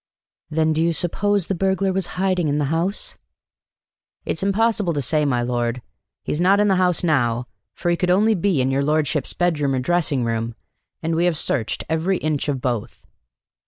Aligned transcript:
"Then 0.49 0.73
do 0.73 0.81
you 0.83 0.93
suppose 0.93 1.45
the 1.45 1.53
burglar 1.53 1.93
was 1.93 2.07
in 2.07 2.11
hiding 2.13 2.47
in 2.47 2.57
the 2.57 2.65
house?" 2.73 3.19
"It's 4.25 4.41
impossible 4.41 4.93
to 4.93 5.01
say, 5.03 5.25
my 5.25 5.43
lord. 5.43 5.83
He's 6.23 6.41
not 6.41 6.59
in 6.59 6.69
the 6.69 6.77
house 6.77 7.03
now, 7.03 7.45
for 7.75 7.91
he 7.91 7.97
could 7.97 8.09
only 8.09 8.33
be 8.33 8.61
in 8.61 8.71
your 8.71 8.83
lordship's 8.83 9.33
bedroom 9.33 9.75
or 9.75 9.79
dressing 9.79 10.23
room, 10.23 10.55
and 11.03 11.13
we 11.15 11.25
have 11.25 11.37
searched 11.37 11.83
every 11.87 12.17
inch 12.17 12.49
of 12.49 12.61
both." 12.61 13.05